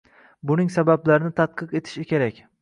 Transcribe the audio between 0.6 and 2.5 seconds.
sabablarini tadqiq etish kerak.